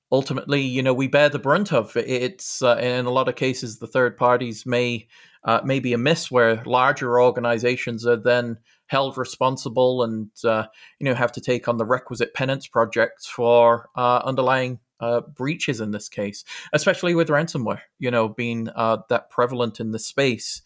[0.10, 1.98] ultimately you know we bear the brunt of.
[1.98, 5.10] It's uh, in a lot of cases the third parties may
[5.44, 10.64] uh, may be amiss where larger organizations are then held responsible and uh,
[10.98, 15.82] you know have to take on the requisite penance projects for uh, underlying uh, breaches
[15.82, 20.62] in this case, especially with ransomware, you know, being uh, that prevalent in the space.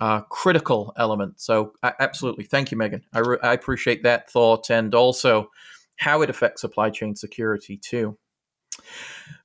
[0.00, 1.38] Uh, critical element.
[1.38, 2.44] So, absolutely.
[2.44, 3.04] Thank you, Megan.
[3.12, 5.50] I, re- I appreciate that thought and also
[5.96, 8.16] how it affects supply chain security, too.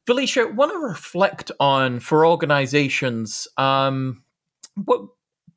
[0.07, 4.23] Valecia, want to reflect on for organizations um,
[4.85, 5.01] what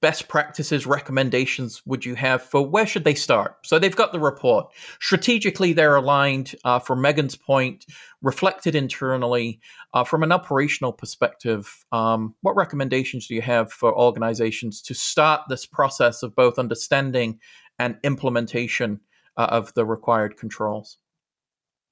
[0.01, 3.57] best practices recommendations would you have for where should they start?
[3.65, 4.73] So they've got the report.
[5.01, 7.87] Strategically they're aligned uh, from megan's point
[8.23, 9.61] reflected internally
[9.95, 15.43] uh, from an operational perspective um, what recommendations do you have for organizations to start
[15.49, 17.39] this process of both understanding
[17.79, 19.01] and implementation
[19.37, 20.99] uh, of the required controls?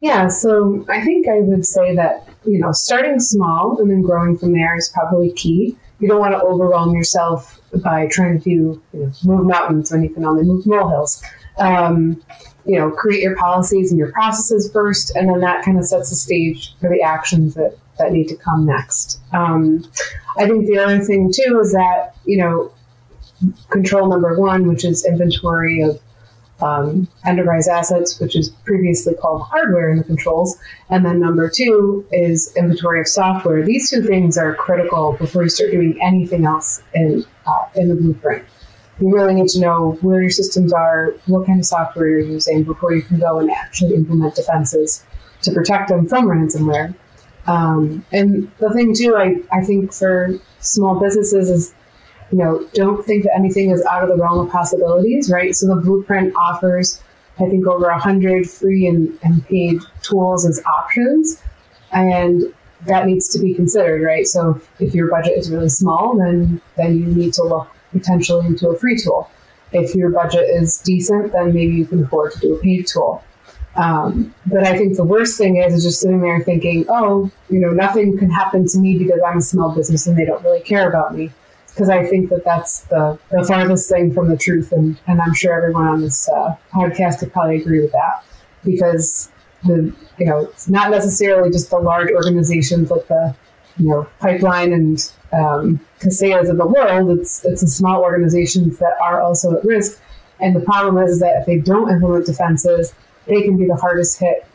[0.01, 4.37] Yeah, so I think I would say that, you know, starting small and then growing
[4.37, 8.82] from there is probably key you don't want to overwhelm yourself by trying to you
[8.92, 11.22] know, move mountains when you can only move molehills.
[11.59, 12.22] Um,
[12.66, 16.11] you know, create your policies and your processes first, and then that kind of sets
[16.11, 19.20] the stage for the actions that, that need to come next.
[19.32, 19.88] Um,
[20.37, 22.72] I think the other thing too is that you know,
[23.70, 26.00] control number one, which is inventory of
[26.61, 30.59] um, enterprise assets, which is previously called hardware in the controls.
[30.90, 33.64] And then number two is inventory of software.
[33.64, 37.95] These two things are critical before you start doing anything else in, uh, in the
[37.95, 38.45] blueprint.
[39.01, 42.64] You really need to know where your systems are, what kind of software you're using
[42.64, 45.05] before you can go and actually implement defenses
[45.42, 46.95] to protect them from ransomware.
[47.47, 51.75] Um, and the thing too, I, I think for small businesses is
[52.33, 55.55] you know, don't think that anything is out of the realm of possibilities, right?
[55.55, 57.03] So the blueprint offers,
[57.39, 61.41] I think, over a hundred free and, and paid tools as options,
[61.93, 62.43] and
[62.87, 64.27] that needs to be considered, right?
[64.27, 68.69] So if your budget is really small, then then you need to look potentially into
[68.69, 69.31] a free tool.
[69.73, 73.23] If your budget is decent, then maybe you can afford to do a paid tool.
[73.77, 77.61] Um, but I think the worst thing is, is just sitting there thinking, oh, you
[77.61, 80.62] know, nothing can happen to me because I'm a small business and they don't really
[80.62, 81.31] care about me
[81.77, 84.73] because I think that that's the, the farthest thing from the truth.
[84.73, 88.25] And, and I'm sure everyone on this uh, podcast would probably agree with that
[88.65, 89.31] because
[89.67, 93.37] the, you know, it's not necessarily just the large organizations like the,
[93.77, 97.19] you know, pipeline and um, Kaseyas of the world.
[97.19, 100.01] It's, it's the small organizations that are also at risk.
[100.41, 102.95] And the problem is, is that if they don't implement defenses,
[103.27, 104.47] they can be the hardest hit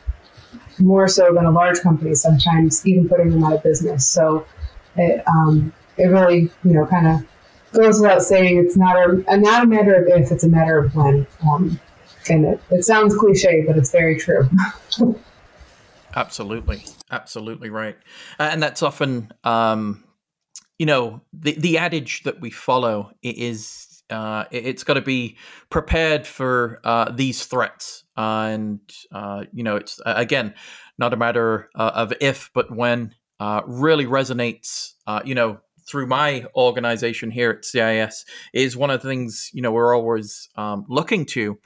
[0.80, 4.08] more so than a large company sometimes, even putting them out of business.
[4.08, 4.48] So
[4.96, 7.28] it, um, it really, you know, kind of
[7.74, 10.96] goes without saying it's not a, not a matter of if, it's a matter of
[10.96, 11.26] when.
[11.50, 11.80] Um,
[12.30, 14.50] and it, it sounds cliche, but it's very true.
[16.16, 17.98] absolutely, absolutely right,
[18.40, 20.04] uh, and that's often, um,
[20.78, 25.38] you know, the the adage that we follow is uh, it's got to be
[25.70, 28.80] prepared for uh, these threats, and
[29.12, 30.54] uh, you know, it's again
[30.98, 33.16] not a matter uh, of if, but when.
[33.40, 34.92] Uh, really resonates,
[35.26, 35.60] you know,
[35.92, 38.24] through my organization here at CIS
[38.54, 41.60] is one of the things you know we're always um, looking to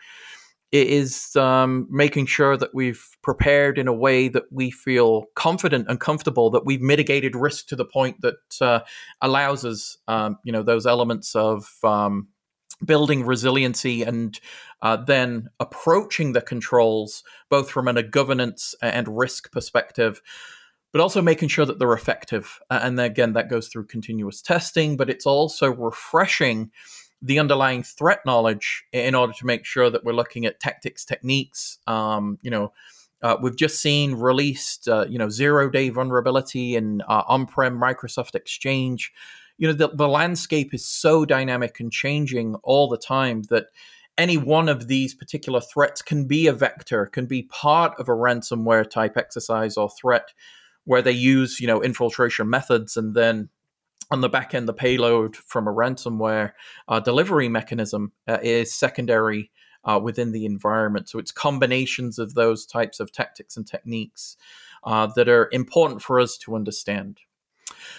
[0.71, 5.99] is um, making sure that we've prepared in a way that we feel confident and
[5.99, 8.79] comfortable that we've mitigated risk to the point that uh,
[9.21, 12.27] allows us um, you know those elements of um,
[12.83, 14.39] building resiliency and
[14.81, 20.19] uh, then approaching the controls both from a governance and risk perspective
[20.95, 22.61] but also making sure that they're effective.
[22.69, 26.71] And again, that goes through continuous testing, but it's also refreshing
[27.21, 31.79] the underlying threat knowledge in order to make sure that we're looking at tactics, techniques.
[31.85, 32.71] Um, you know,
[33.21, 38.33] uh, we've just seen released, uh, you know, zero day vulnerability in uh, on-prem Microsoft
[38.33, 39.11] Exchange.
[39.57, 43.65] You know, the, the landscape is so dynamic and changing all the time that
[44.17, 48.13] any one of these particular threats can be a vector, can be part of a
[48.13, 50.31] ransomware type exercise or threat
[50.85, 53.49] where they use you know infiltration methods and then
[54.11, 56.51] on the back end the payload from a ransomware
[56.87, 59.51] uh, delivery mechanism uh, is secondary
[59.85, 61.07] uh, within the environment.
[61.07, 64.35] So it's combinations of those types of tactics and techniques
[64.83, 67.19] uh, that are important for us to understand.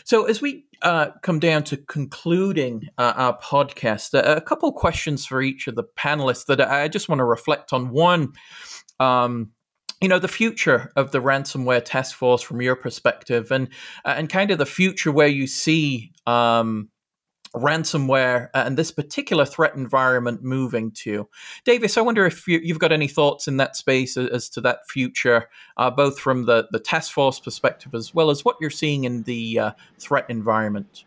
[0.05, 5.40] So as we uh, come down to concluding uh, our podcast a couple questions for
[5.40, 7.90] each of the panelists that i just want to reflect on.
[7.90, 8.33] One
[9.01, 9.53] um,
[10.00, 13.68] you know the future of the ransomware task force from your perspective and
[14.04, 16.90] uh, and kind of the future where you see um,
[17.54, 21.28] ransomware and this particular threat environment moving to.
[21.64, 24.61] Davis i wonder if you, have got any thoughts in that space as, as to
[24.61, 28.70] that future uh, both from the, the task force perspective as well as what you're
[28.70, 31.04] seeing in the uh, threat environment?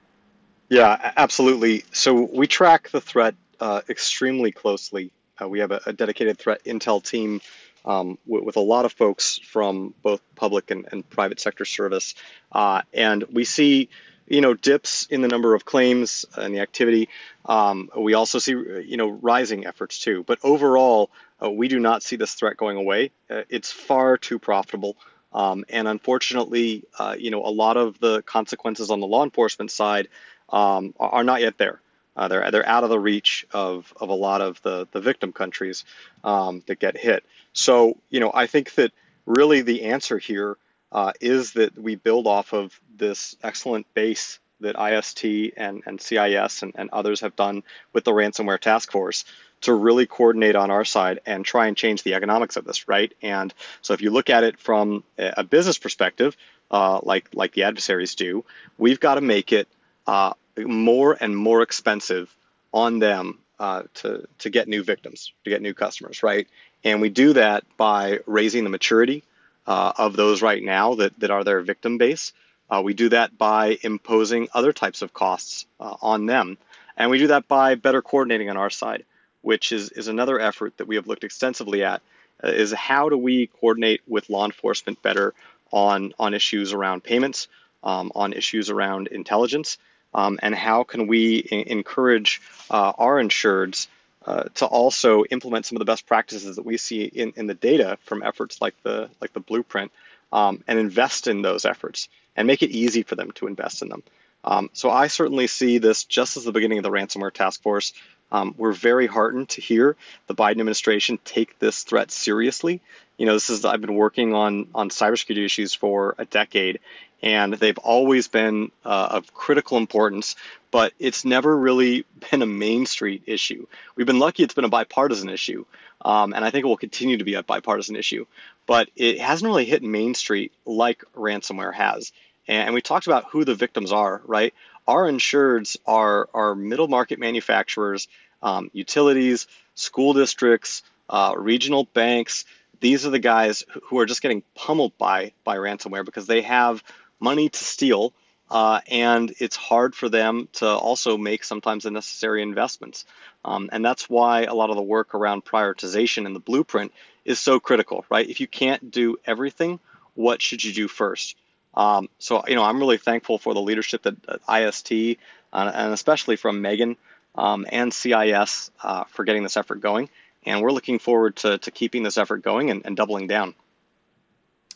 [0.69, 1.84] Yeah absolutely.
[1.91, 5.12] So we track the threat uh, extremely closely.
[5.41, 7.41] Uh, we have a, a dedicated threat intel team
[7.86, 12.15] um, with, with, a lot of folks from both public and, and private sector service.
[12.52, 13.89] Uh, and we see,
[14.28, 17.10] you know, dips in the number of claims and the activity.
[17.46, 20.24] Um, we also see, you know, rising efforts too.
[20.24, 21.10] But overall,
[21.42, 23.12] uh, we do not see this threat going away.
[23.30, 24.98] Uh, it's far too profitable.
[25.32, 29.72] Um, and unfortunately, uh, you know, a lot of the consequences on the law enforcement
[29.72, 30.08] side
[30.50, 31.82] um, are not yet there.
[32.19, 35.32] Uh, they're they're out of the reach of, of a lot of the the victim
[35.32, 35.86] countries
[36.25, 37.23] um, that get hit.
[37.53, 38.91] So you know I think that
[39.25, 40.58] really the answer here
[40.91, 46.63] uh, is that we build off of this excellent base that IST and, and CIS
[46.63, 49.23] and, and others have done with the ransomware task force
[49.62, 53.13] to really coordinate on our side and try and change the economics of this, right?
[53.21, 56.36] And so if you look at it from a business perspective,
[56.69, 58.43] uh, like like the adversaries do,
[58.77, 59.69] we've got to make it
[60.05, 60.34] uh,
[60.65, 62.36] more and more expensive
[62.74, 66.47] on them uh, to to get new victims, to get new customers, right?
[66.84, 69.24] And we do that by raising the maturity
[69.68, 72.34] uh, of those right now that that are their victim base.
[72.70, 76.57] Uh, we do that by imposing other types of costs uh, on them,
[76.95, 79.03] and we do that by better coordinating on our side.
[79.41, 82.01] which is, is another effort that we have looked extensively at,
[82.43, 85.34] uh, is how do we coordinate with law enforcement better
[85.72, 87.47] on, on issues around payments,
[87.84, 89.78] um, on issues around intelligence,
[90.14, 93.88] um, and how can we encourage uh, our insureds
[94.26, 97.53] uh, to also implement some of the best practices that we see in, in the
[97.53, 99.91] data from efforts like the like the blueprint
[100.32, 103.89] um, and invest in those efforts and make it easy for them to invest in
[103.89, 104.03] them.
[104.43, 107.93] Um, so I certainly see this just as the beginning of the ransomware task force.
[108.32, 109.95] Um, we're very heartened to hear
[110.28, 112.82] the Biden administration take this threat seriously.
[113.18, 116.80] You know, this is I've been working on on cybersecurity issues for a decade,
[117.22, 120.36] and they've always been uh, of critical importance,
[120.72, 123.67] but it's never really been a Main Street issue.
[123.95, 125.65] We've been lucky it's been a bipartisan issue,
[126.01, 128.26] um, and I think it will continue to be a bipartisan issue,
[128.65, 132.11] but it hasn't really hit Main Street like ransomware has.
[132.47, 134.53] And we talked about who the victims are, right?
[134.88, 138.07] Our insureds are, are middle market manufacturers,
[138.41, 139.45] um, utilities,
[139.76, 142.45] school districts, uh, regional banks.
[142.80, 146.84] These are the guys who are just getting pummeled by, by ransomware because they have
[147.20, 148.13] money to steal,
[148.49, 153.05] uh, and it's hard for them to also make sometimes the necessary investments.
[153.45, 156.91] Um, and that's why a lot of the work around prioritization in the blueprint
[157.26, 158.28] is so critical, right?
[158.28, 159.80] If you can't do everything,
[160.15, 161.36] what should you do first?
[161.76, 165.17] Um, so, you know, I'm really thankful for the leadership at, at IST
[165.53, 166.97] uh, and especially from Megan
[167.36, 170.09] um, and CIS uh, for getting this effort going.
[170.45, 173.55] And we're looking forward to, to keeping this effort going and, and doubling down.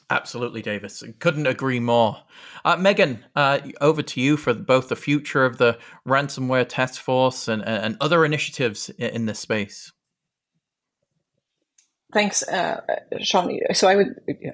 [0.10, 1.04] Absolutely, Davis.
[1.20, 2.18] Couldn't agree more.
[2.66, 5.78] Uh, Megan, uh, over to you for both the future of the
[6.08, 9.92] ransomware task force and, and other initiatives in this space.
[12.14, 12.80] Thanks, uh,
[13.22, 13.58] Sean.
[13.74, 14.10] So I would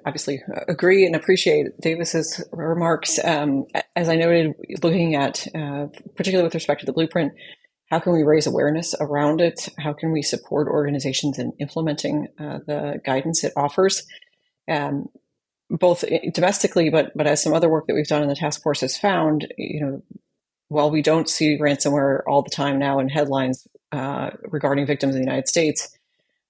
[0.06, 3.20] obviously agree and appreciate Davis's remarks.
[3.24, 3.66] Um,
[3.98, 7.34] as I noted, looking at, uh, particularly with respect to the blueprint,
[7.92, 9.68] how can we raise awareness around it?
[9.78, 14.08] How can we support organizations in implementing uh, the guidance it offers?
[14.70, 15.10] Um,
[15.70, 16.04] both
[16.34, 18.98] domestically, but but as some other work that we've done in the task force has
[18.98, 20.04] found, you know,
[20.68, 25.22] while we don't see ransomware all the time now in headlines uh, regarding victims in
[25.22, 25.96] the United States,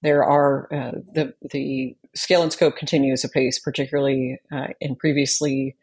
[0.02, 5.76] there are uh, the the scale and scope continues apace, particularly uh, in previously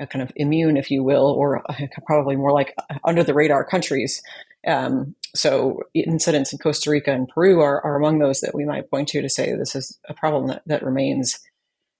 [0.00, 3.34] uh, kind of immune, if you will, or uh, probably more like uh, under the
[3.34, 4.22] radar countries.
[4.66, 8.90] Um, so incidents in Costa Rica and Peru are, are among those that we might
[8.90, 11.38] point to to say this is a problem that, that remains.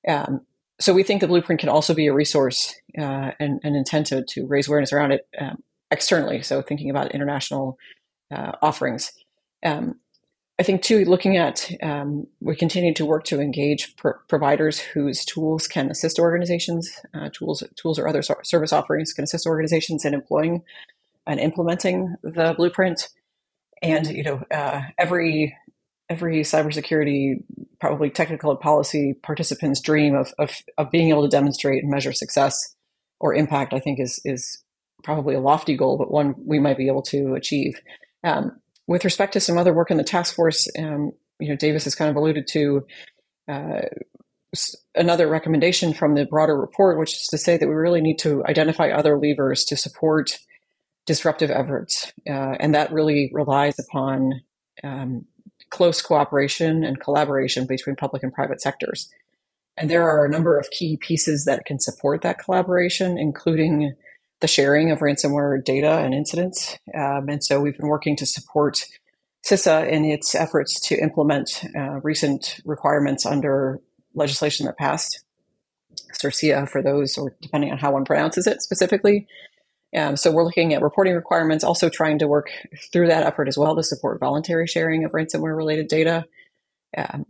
[0.09, 0.41] Um,
[0.81, 4.47] so we think the blueprint can also be a resource uh, and, and intended to
[4.47, 6.43] raise awareness around it um, externally.
[6.43, 7.79] So thinking about international
[8.35, 9.13] uh, offerings.
[9.65, 10.01] Um,
[10.59, 15.25] I think too, looking at um, we continue to work to engage pr- providers whose
[15.25, 20.05] tools can assist organizations, uh, tools, tools or other so- service offerings can assist organizations
[20.05, 20.63] in employing
[21.27, 23.09] and implementing the blueprint.
[23.83, 25.57] And you know, uh, every
[26.11, 27.45] every cybersecurity,
[27.81, 32.13] probably technical and policy participants dream of, of, of being able to demonstrate and measure
[32.13, 32.75] success
[33.21, 34.63] or impact, I think is, is
[35.05, 37.81] probably a lofty goal, but one we might be able to achieve.
[38.25, 41.85] Um, with respect to some other work in the task force, um, you know, Davis
[41.85, 42.85] has kind of alluded to
[43.49, 43.83] uh,
[44.97, 48.45] another recommendation from the broader report, which is to say that we really need to
[48.47, 50.39] identify other levers to support
[51.07, 54.41] disruptive efforts, uh, and that really relies upon
[54.83, 55.25] um,
[55.71, 59.09] close cooperation and collaboration between public and private sectors.
[59.77, 63.95] And there are a number of key pieces that can support that collaboration, including
[64.41, 66.79] the sharing of ransomware data and incidents.
[66.95, 68.85] Um, and so we've been working to support
[69.47, 73.81] CISA in its efforts to implement uh, recent requirements under
[74.15, 75.25] legislation that passed,
[76.13, 79.27] CIRCIA for those, or depending on how one pronounces it specifically,
[79.97, 82.49] um, so we're looking at reporting requirements, also trying to work
[82.93, 86.25] through that effort as well to support voluntary sharing of ransomware related data.
[86.97, 87.25] Um,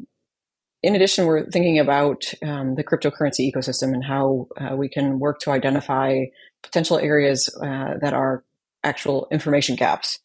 [0.82, 5.38] in addition, we're thinking about um, the cryptocurrency ecosystem and how uh, we can work
[5.40, 6.24] to identify
[6.62, 8.44] potential areas uh, that are
[8.82, 10.20] actual information gaps,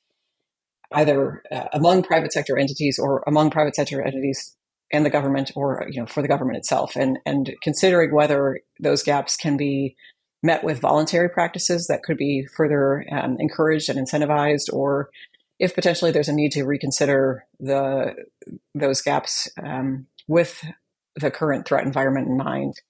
[0.94, 4.56] either uh, among private sector entities or among private sector entities
[4.92, 9.04] and the government, or you know for the government itself, and and considering whether those
[9.04, 9.96] gaps can be
[10.46, 15.10] met with voluntary practices that could be further um, encouraged and incentivized, or
[15.60, 18.14] if potentially there's a need to reconsider the
[18.74, 20.64] those gaps um, with
[21.16, 22.82] the current threat environment in mind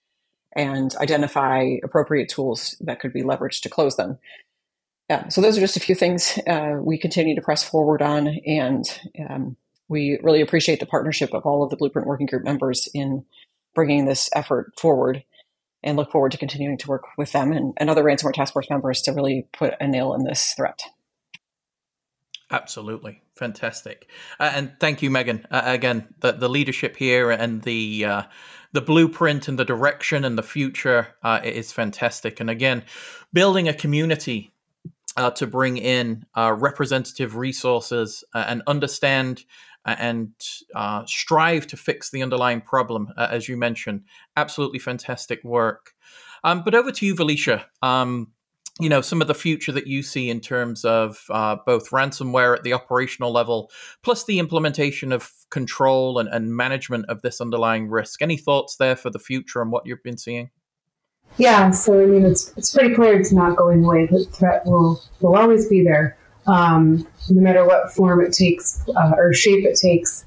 [0.56, 4.18] and identify appropriate tools that could be leveraged to close them.
[5.10, 8.28] Yeah, so those are just a few things uh, we continue to press forward on,
[8.46, 8.86] and
[9.30, 9.56] um,
[9.88, 13.24] we really appreciate the partnership of all of the Blueprint Working Group members in
[13.76, 15.24] bringing this effort forward
[15.86, 18.70] and look forward to continuing to work with them and, and other ransomware task force
[18.70, 20.82] members to really put a nail in this threat.
[22.52, 23.22] Absolutely.
[23.36, 24.10] Fantastic,
[24.40, 25.46] uh, and thank you, Megan.
[25.52, 28.24] Uh, again, the the leadership here and the uh,
[28.72, 32.40] the blueprint and the direction and the future uh, is fantastic.
[32.40, 32.84] And again,
[33.34, 34.54] building a community
[35.18, 39.44] uh, to bring in uh, representative resources and understand
[39.86, 40.32] and
[41.08, 44.04] strive to fix the underlying problem, as you mentioned.
[44.36, 45.94] Absolutely fantastic work.
[46.44, 47.66] Um, but over to you, Valecia.
[47.82, 48.32] Um,
[48.80, 52.56] you know some of the future that you see in terms of uh, both ransomware
[52.56, 53.72] at the operational level
[54.04, 58.96] plus the implementation of control and, and, management of this underlying risk any thoughts there
[58.96, 60.50] for the future and what you've been seeing
[61.38, 65.02] yeah so i mean it's it's pretty clear it's not going away the threat will
[65.22, 66.18] will always be there
[66.48, 70.26] um, no matter what form it takes uh, or shape it takes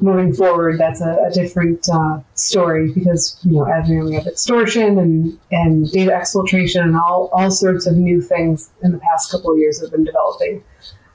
[0.00, 4.14] moving forward, that's a, a different uh, story because you know as we know we
[4.14, 8.98] have extortion and and data exfiltration and all all sorts of new things in the
[8.98, 10.62] past couple of years have been developing,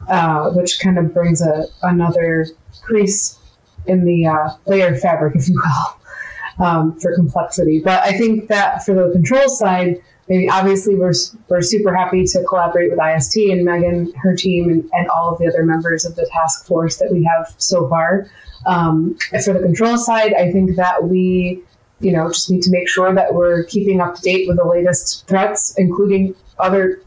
[0.07, 2.47] uh, which kind of brings a another
[2.81, 3.37] crease
[3.85, 7.81] in the uh, layer fabric, if you will, um, for complexity.
[7.83, 10.01] But I think that for the control side.
[10.29, 11.13] Mean, obviously, we're,
[11.47, 15.39] we're super happy to collaborate with IST and Megan, her team, and, and all of
[15.39, 18.29] the other members of the task force that we have so far.
[18.67, 21.63] Um, for the control side, I think that we,
[21.99, 24.65] you know, just need to make sure that we're keeping up to date with the
[24.65, 27.01] latest threats, including other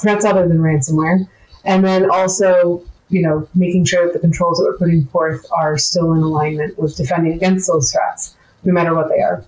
[0.00, 1.26] threats other than ransomware,
[1.64, 5.76] and then also, you know, making sure that the controls that we're putting forth are
[5.76, 9.44] still in alignment with defending against those threats, no matter what they are.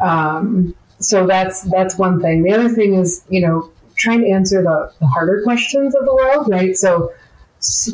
[0.00, 0.74] Um,
[1.04, 2.42] so that's that's one thing.
[2.42, 6.14] The other thing is, you know, trying to answer the, the harder questions of the
[6.14, 6.76] world, right?
[6.76, 7.12] So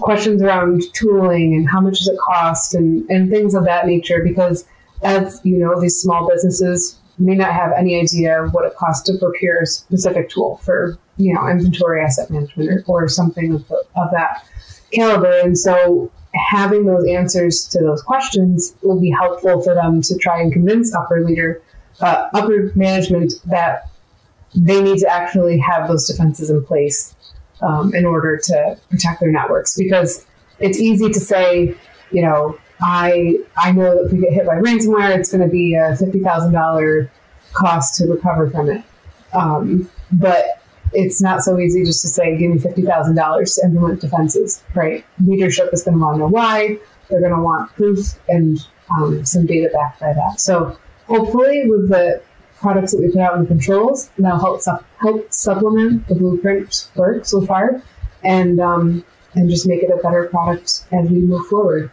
[0.01, 4.23] questions around tooling and how much does it cost and, and things of that nature
[4.25, 4.65] because
[5.03, 9.19] as you know these small businesses may not have any idea what it costs to
[9.19, 14.11] procure a specific tool for you know inventory asset management or, or something of, of
[14.11, 14.43] that
[14.91, 20.17] caliber and so having those answers to those questions will be helpful for them to
[20.17, 21.63] try and convince upper leader
[22.01, 23.89] uh, upper management that
[24.55, 27.15] they need to actually have those defenses in place
[27.61, 30.27] um, in order to protect their networks because
[30.59, 31.75] it's easy to say,
[32.11, 35.49] you know, I I know that if we get hit by ransomware, it's going to
[35.49, 37.11] be a fifty thousand dollar
[37.53, 38.85] cost to recover from it.
[39.33, 43.67] Um, but it's not so easy just to say, give me fifty thousand dollars to
[43.67, 45.05] implement defenses, right?
[45.25, 46.79] Leadership is going to want to know why.
[47.11, 48.59] They're going to want proof and
[48.91, 50.41] um, some data backed by that.
[50.41, 50.79] So
[51.09, 52.23] hopefully, with the
[52.57, 56.89] products that we put out in the controls now help su- help supplement the blueprint
[56.97, 57.83] work so far,
[58.25, 59.05] and um,
[59.35, 61.91] and just make it a better product as we move forward.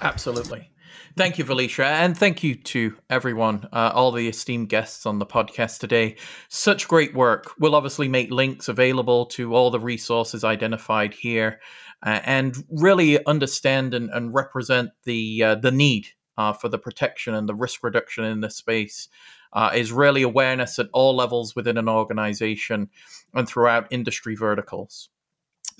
[0.00, 0.70] Absolutely.
[1.16, 5.26] Thank you, Valecia, and thank you to everyone, uh, all the esteemed guests on the
[5.26, 6.16] podcast today.
[6.48, 7.54] Such great work.
[7.58, 11.60] We'll obviously make links available to all the resources identified here,
[12.06, 16.06] uh, and really understand and, and represent the uh, the need
[16.38, 19.08] uh, for the protection and the risk reduction in this space
[19.52, 22.88] uh, is really awareness at all levels within an organization
[23.34, 25.10] and throughout industry verticals.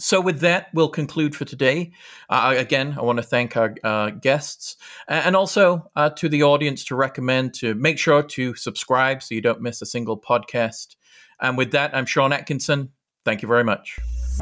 [0.01, 1.93] So, with that, we'll conclude for today.
[2.31, 4.77] Uh, again, I want to thank our uh, guests
[5.09, 9.41] and also uh, to the audience to recommend to make sure to subscribe so you
[9.41, 10.95] don't miss a single podcast.
[11.41, 12.91] And with that, I'm Sean Atkinson.
[13.25, 13.99] Thank you very much.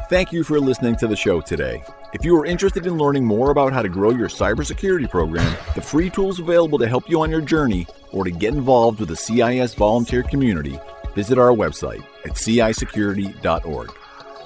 [0.09, 1.83] Thank you for listening to the show today.
[2.19, 5.81] If you are interested in learning more about how to grow your cybersecurity program, the
[5.83, 9.15] free tools available to help you on your journey, or to get involved with the
[9.15, 10.79] CIS volunteer community,
[11.13, 13.91] visit our website at cisecurity.org.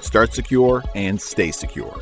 [0.02, 1.98] Start secure and stay secure.